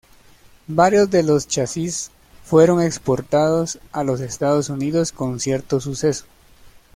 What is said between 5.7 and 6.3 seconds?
suceso.